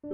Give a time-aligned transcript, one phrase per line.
[0.00, 0.08] 大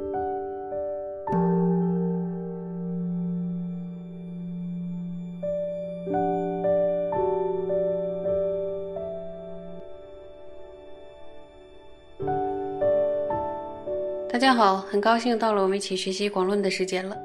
[14.39, 17.21] 家好，很高兴到了我们一起学习广论的时间了。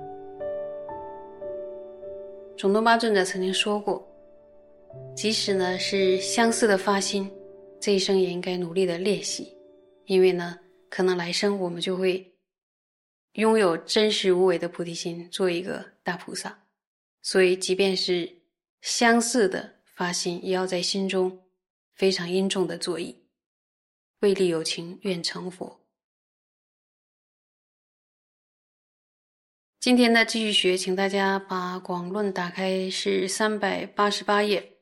[2.57, 4.05] 总督巴尊者曾经说过，
[5.15, 7.31] 即使呢是相似的发心，
[7.79, 9.57] 这一生也应该努力的练习，
[10.07, 12.29] 因为呢，可能来生我们就会
[13.39, 16.65] 拥有真实无为的菩提心，做一个大菩萨。
[17.21, 18.41] 所以，即便是
[18.81, 21.41] 相似的发心，也要在心中
[21.93, 23.23] 非常殷重的作意，
[24.19, 25.79] 为利有情，愿成佛。
[29.79, 34.77] 今天呢，继续学，请大家把《广论》打开，是三百八十八页，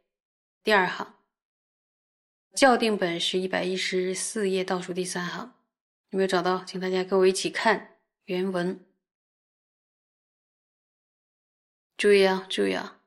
[0.63, 1.15] 第二行。
[2.55, 5.53] 校订本是一百一十四页倒数第三行，
[6.09, 6.63] 有没有找到？
[6.65, 7.96] 请大家跟我一起看
[8.27, 8.85] 原文。
[11.95, 13.01] 注意啊，注意啊！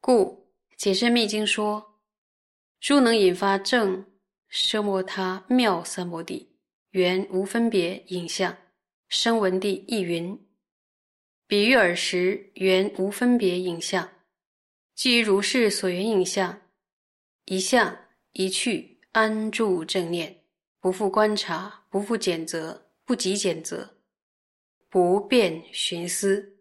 [0.00, 2.00] 故解释密经说，
[2.78, 4.06] 诸能引发正
[4.48, 6.56] 奢摩他妙三摩地，
[6.90, 8.56] 原无分别影像。
[9.08, 10.38] 声闻地亦云：
[11.48, 14.08] 比喻尔时，原无分别影像；
[14.94, 16.62] 基于如是所缘影像，
[17.46, 20.44] 一向一去，安住正念，
[20.78, 23.96] 不复观察，不复检责，不及检责，
[24.90, 26.58] 不便寻思，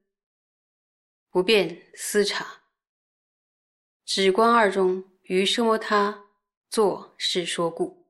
[1.29, 2.61] 不便思察，
[4.05, 6.29] 止观二中，于奢摩他
[6.69, 8.07] 作是说故。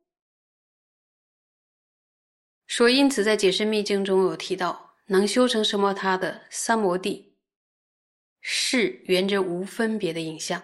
[2.68, 7.36] 说，因此在解释密经中有提到，能修成什么他的三摩地，
[8.40, 10.62] 是缘着无分别的影像。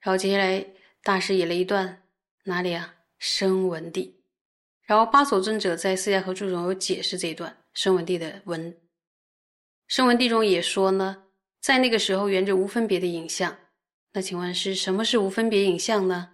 [0.00, 2.06] 然后接下来大师引了一段
[2.44, 2.96] 哪里啊？
[3.16, 4.15] 声闻地。
[4.86, 8.74] 然后八所尊者在四迦和注中有解释这一段声闻地的文。
[9.88, 11.24] 声闻地中也说呢，
[11.60, 13.54] 在那个时候缘着无分别的影像。
[14.14, 16.30] 那请问是什么是无分别影像呢？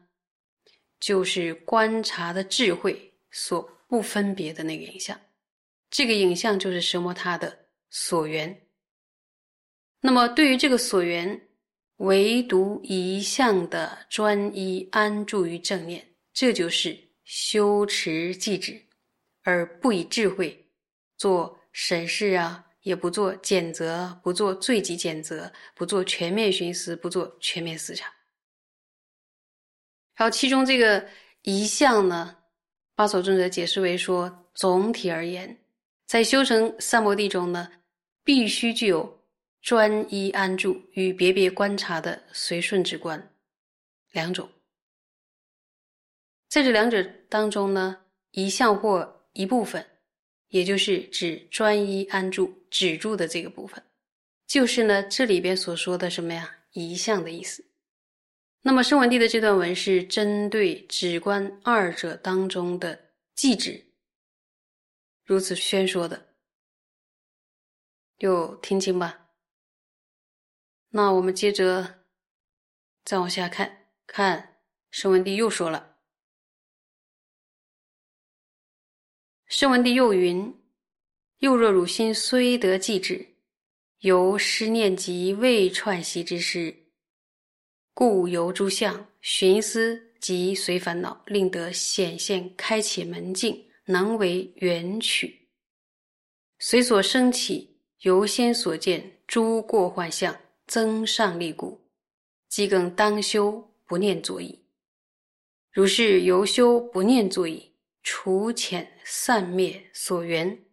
[1.00, 3.68] 就是观察的智慧所。
[3.92, 5.20] 不分别的那个影像，
[5.90, 7.12] 这个影像就是什么？
[7.12, 8.62] 它的所缘。
[10.00, 11.38] 那么对于这个所缘，
[11.98, 16.02] 唯独一向的专一安住于正念，
[16.32, 16.98] 这就是
[17.34, 18.78] 修持寂止，
[19.40, 20.70] 而不以智慧
[21.16, 28.12] 做审视啊，也不做检责，不做罪己检责，不做全面寻思，不做全面思察。
[30.14, 31.08] 然后其中这个
[31.40, 32.36] 一项呢？
[32.94, 35.58] 八所尊者解释为说：总体而言，
[36.04, 37.72] 在修成三摩地中呢，
[38.22, 39.24] 必须具有
[39.62, 43.34] 专一安住与别别观察的随顺之观
[44.10, 44.46] 两种。
[46.52, 49.86] 在这两者当中呢，一项或一部分，
[50.48, 53.82] 也就是指专一安住止住的这个部分，
[54.46, 56.58] 就是呢这里边所说的什么呀？
[56.72, 57.64] 一项的意思。
[58.60, 63.00] 那么圣文帝的这段文是针对止观二者当中的
[63.34, 63.86] 寂止，
[65.24, 66.34] 如此宣说的，
[68.18, 69.30] 有听清吧？
[70.90, 72.04] 那我们接着
[73.06, 74.58] 再往下看，看
[74.90, 75.91] 圣文帝又说了，
[79.52, 80.50] 声闻地又云：
[81.40, 83.34] 又若汝心虽得寂止，
[83.98, 86.74] 由失念及未串习之师。
[87.92, 95.46] 故由诸相寻思及随烦恼，令得显现开启门径，能为缘取。
[96.58, 100.34] 随所生起，由先所见诸过幻相，
[100.66, 101.78] 增上力故，
[102.48, 104.58] 即更当修不念作意。
[105.70, 107.71] 如是由修不念作意，
[108.02, 110.64] 除遣散灭所缘，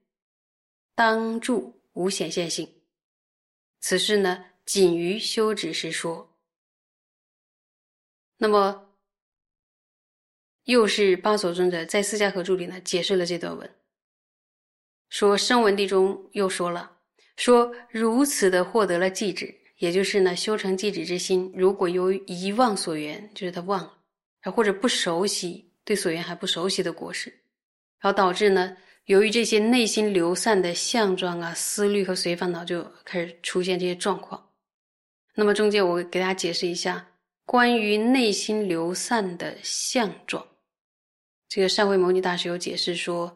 [0.95, 2.81] 当住无显现性。
[3.79, 6.37] 此事呢，仅于修止时说。
[8.37, 8.95] 那么，
[10.63, 13.75] 又是八所尊者在《四迦合注》里呢解释了这段文，
[15.09, 16.99] 说声闻地中又说了，
[17.35, 27.31] 说如此的获得了寂止，也就是呢修成寂止之心，如果由于遗忘所缘，就是他忘了，或者不熟悉对所缘还不熟悉的果实，
[27.99, 34.51] 然后导致呢，由于这些内心流散的相状啊、思虑和随烦恼就开始出现这些状况。
[35.33, 37.03] 那么中间我给大家解释一下。
[37.43, 40.45] 关于内心流散的相状，
[41.47, 43.35] 这个善慧牟尼大师有解释说，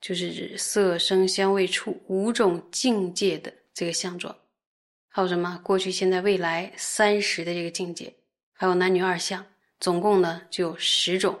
[0.00, 4.32] 就是指色声香味触五种境界的这个相状，
[5.08, 8.14] 还有什么过去、现在、未来三十的这个境界，
[8.52, 9.44] 还有男女二相，
[9.80, 11.36] 总共呢就有十种。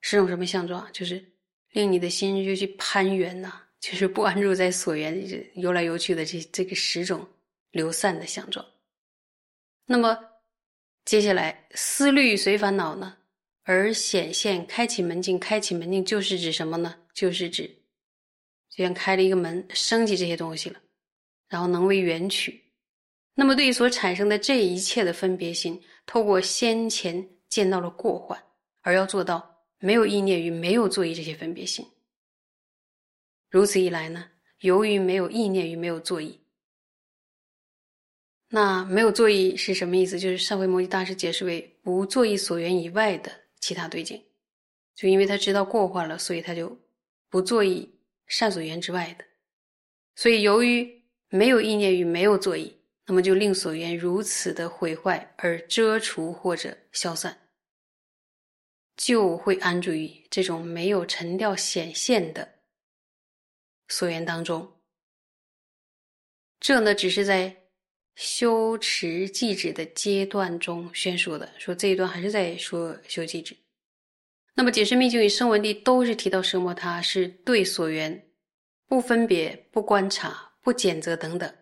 [0.00, 0.88] 十种什么相状？
[0.92, 1.24] 就是
[1.72, 7.26] 令你的心就去攀缘呐，就是不安住在所缘游来游去的这这个十种
[7.70, 8.64] 流散的相状。
[9.84, 10.18] 那么
[11.04, 13.16] 接下来思虑随烦恼呢，
[13.62, 16.94] 而显现开启门径，开启门径就是指什么呢？
[17.14, 17.66] 就是指
[18.68, 20.80] 就像开了一个门，升起这些东西了，
[21.48, 22.62] 然后能为缘取。
[23.34, 28.42] 那么对所产生的这一切的分别心，透过先前见到了过患，
[28.82, 31.86] 而要做到没有意念与没有作意这些分别心。
[33.50, 34.30] 如此一来呢，
[34.60, 36.40] 由于没有意念与没有作意，
[38.48, 40.18] 那没有作意是什么意思？
[40.18, 43.30] 就是上回摩尼大师解释为不作意所缘以外的
[43.60, 44.22] 其他对境，
[44.94, 46.76] 就因为他知道过患了，所以他就。
[47.28, 47.92] 不作意
[48.28, 49.24] 善所缘之外的，
[50.14, 52.72] 所以由于没有意念与没有作意，
[53.04, 57.45] 那么就令所缘如此的毁坏而遮除或者消散，
[58.96, 62.48] 就会安住于这种没有沉掉显现的
[63.88, 64.80] 所缘当中。
[66.58, 67.54] 这呢，只是在
[68.14, 73.54] 修持寂止的阶段中宣说的，说这一段还是在说修寂止。
[74.54, 78.30] 那么解释密经与声闻地都是提到奢摩他是对所缘
[78.86, 81.54] 不分别、不观察、不检责等等。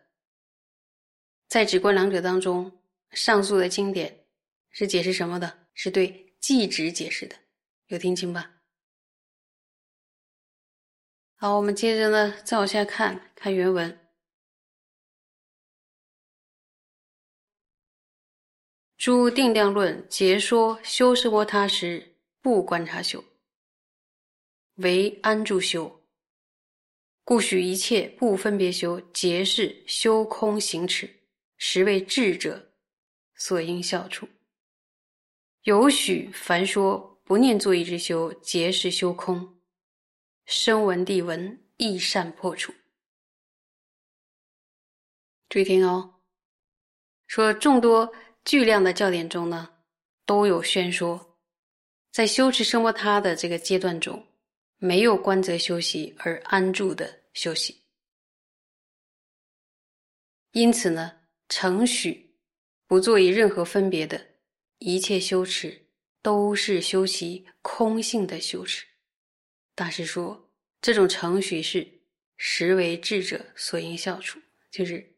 [1.49, 2.71] 在止观两者当中，
[3.11, 4.27] 上述的经典
[4.71, 5.67] 是解释什么的？
[5.75, 7.37] 是对寂止解释的，
[7.87, 8.61] 有听清吧？
[11.37, 13.99] 好，我们接着呢，再往下看看原文。
[18.99, 22.15] 诸定量论皆说修是摩他时。
[22.43, 23.25] 不观察修，
[24.75, 26.05] 为安住修，
[27.23, 31.09] 故许一切不分别修，皆是修空行持，
[31.57, 32.75] 实为智者
[33.35, 34.29] 所应效处。
[35.65, 39.63] 有许凡说不念作意之修，皆是修空。
[40.45, 42.71] 声闻地闻亦善破除。
[45.49, 46.21] 注意听哦，
[47.27, 48.13] 说众多
[48.45, 49.71] 巨量的教典中呢，
[50.27, 51.39] 都有宣说。
[52.13, 54.23] 在修持生摩他的这个阶段中，
[54.77, 57.83] 没有观则休息而安住的休息，
[60.53, 61.11] 因此呢，
[61.49, 62.39] 承许
[62.87, 64.34] 不做以任何分别的
[64.79, 65.87] 一切修持，
[66.23, 68.85] 都是修习空性的修持。
[69.75, 70.51] 大师说，
[70.81, 71.87] 这种承许是
[72.37, 74.41] 实为智者所应效处，
[74.71, 75.17] 就是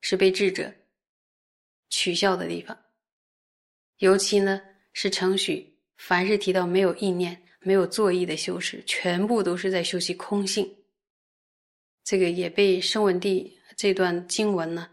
[0.00, 0.72] 是被智者
[1.88, 2.78] 取笑的地方，
[3.98, 4.62] 尤其呢。
[4.94, 10.70] 是程序，凡是提到没有意念、没有作意的修持，全部都是在修习空性。
[12.04, 14.90] 这个也被声闻地这段经文呢，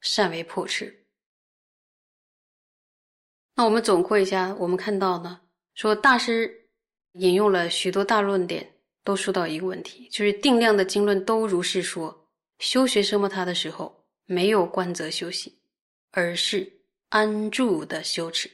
[0.00, 0.99] 善为破斥。
[3.60, 5.38] 那我们总括一下，我们看到呢，
[5.74, 6.50] 说大师
[7.12, 8.66] 引用了许多大论点，
[9.04, 12.26] 都说到一个问题，就是定量的经论都如是说，
[12.58, 15.60] 修学奢摩他的时候，没有观则修习，
[16.12, 16.72] 而是
[17.10, 18.50] 安住的修持。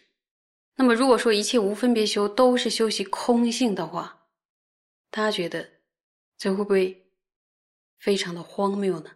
[0.75, 4.27] 那么，如果说一切无分别修都是修习空性的话，
[5.13, 5.65] 大家觉得
[6.37, 7.07] 这会不会
[8.01, 9.11] 非常的荒谬呢？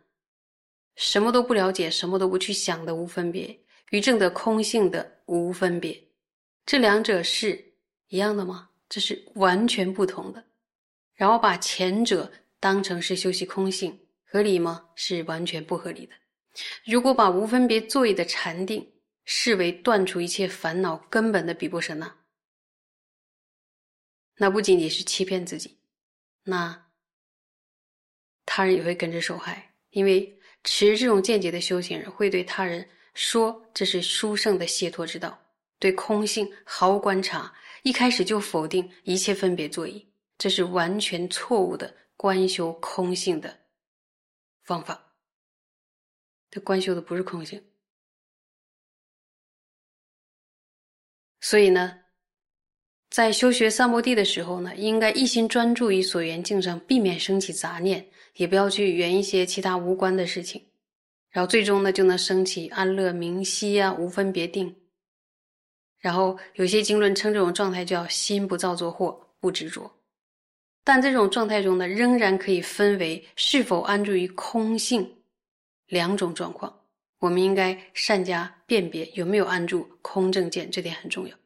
[0.94, 3.58] 什么都不了解，什么都不去想的无分别，
[3.90, 6.08] 与正的空性的无分别，
[6.66, 7.72] 这两者是
[8.08, 8.68] 一样的吗？
[8.88, 10.44] 这是完全不同的。
[11.14, 14.88] 然后把前者当成是修习空性，合理吗？
[14.96, 16.12] 是完全不合理的。
[16.84, 18.92] 如果把无分别作业的禅定，
[19.24, 22.12] 视为断除一切烦恼根本的比波舍那，
[24.34, 25.78] 那不仅仅是欺骗自己，
[26.42, 26.88] 那
[28.44, 29.74] 他人也会跟着受害。
[29.90, 35.38] 因为持这种见解的修行人，会对他人说这是殊胜的解脱之道，
[35.78, 37.52] 对空性毫无观察，
[37.82, 40.06] 一开始就否定一切分别作意，
[40.38, 43.58] 这是完全错误的观修空性的
[44.62, 45.14] 方法。
[46.50, 47.62] 他观修的不是空性。
[51.40, 51.98] 所以呢，
[53.08, 60.69] 在修学三摩地的时候呢，应该一心专注于所缘境上，避免升起杂念，也不要去缘一些其他无关的事情，
[61.30, 64.74] 然后最终呢，就能升起安乐明晰啊，无分别定。
[65.98, 69.90] 然后有些经论称这种状态叫心不造作惑，不执着。
[70.82, 75.22] 但这种状态中呢，仍然可以分为是否安住于空性
[75.86, 76.74] 两种状况。
[77.18, 81.36] 我们应该善加辨别有没有安住空正见，这点很重要。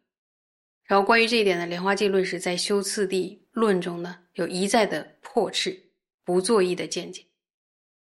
[0.85, 5.77] 然后关于这一点呢，《莲花记论是》在修次第论中呢，有一再的破斥
[6.25, 7.25] 不作意的见解。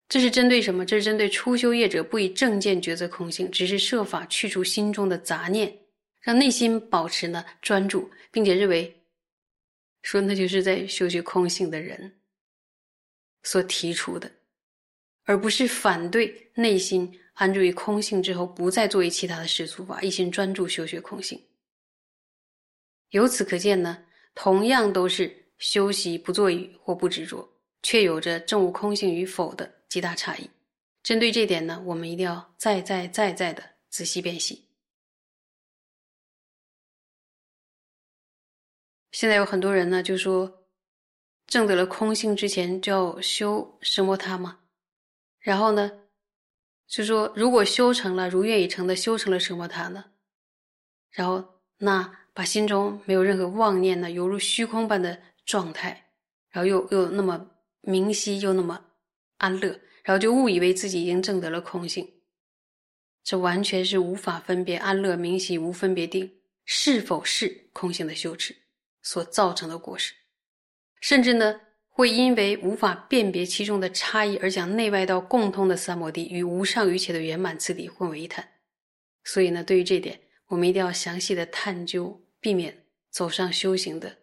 [0.09, 0.85] 这是针对什么？
[0.85, 5.77] 这是针对初修业者不以正见抉择空性，只是设法去除心中的杂念，
[6.21, 8.95] 让内心保持呢专注，并且认为
[10.03, 12.21] 说那就是在修学空性的人
[13.43, 14.31] 所提出的，
[15.25, 21.43] 而不是反对内心安住于空性之后，不再作为其他的世俗法，一心专注修学空性。
[23.11, 27.49] 由此可见呢，同样都是修习不作语或不执着，
[27.83, 30.51] 却有着正悟空性与否的极大差异。
[31.05, 34.67] 针对这点呢，我们一定要再再再再的仔细辨析。
[39.13, 40.67] 现在有很多人呢，就说
[41.47, 44.59] 证得了空性之前就要修什么他吗？
[45.39, 46.09] 然后呢，
[46.89, 50.07] 就说如果修成了如愿以偿的修成了什么他呢？
[51.13, 56.11] 然后那把心中没有任何妄念呢，犹如虚空般的状态，
[56.51, 57.49] 然后又又那么
[57.83, 58.85] 明晰又那么
[59.45, 62.11] 安乐，然后就误以为自己已经证得了空性，
[63.23, 68.57] 这完全是无法分别安乐明晰无分别定是否是空性的羞耻。
[69.03, 70.15] 所造成的果实，
[70.99, 78.49] 甚至呢，会因为无法辨别其中的差异而将内外道共通的三摩地与无上瑜伽的圆满次第混为一谈。
[79.23, 84.21] 所以呢，对于这点，我们一定要详细的探究，避免走上修行的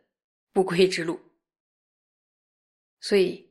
[0.52, 1.20] 不归之路。
[3.00, 3.51] 所以，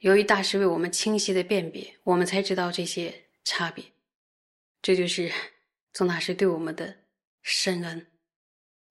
[0.00, 3.14] 由于大师为我们清晰的辨别，我们才知道这些
[3.44, 3.84] 差别。
[4.82, 5.30] 这就是
[5.94, 6.94] 宗大师对我们的
[7.42, 8.06] 深恩。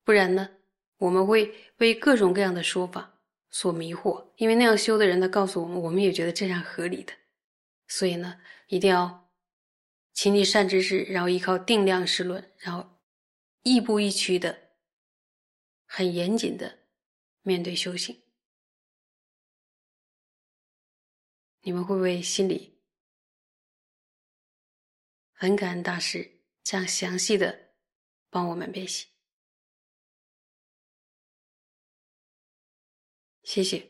[0.03, 0.49] 不然呢？
[0.97, 7.13] 我们会被各种各样的说法所迷惑，因为那样修的人呢，告诉我们，我们也觉得这样合理的，
[7.87, 8.37] 所以呢，
[8.67, 9.31] 一定要
[10.13, 12.85] 勤记善知识，然后依靠定量实论，然后
[13.63, 14.55] 亦步亦趋的、
[15.85, 16.79] 很严谨的
[17.43, 18.15] 面对修行。
[21.61, 22.79] 你们会不会心里
[25.33, 27.73] 很感恩大师这样详细的
[28.29, 29.07] 帮我们练习？
[33.43, 33.88] 谢谢。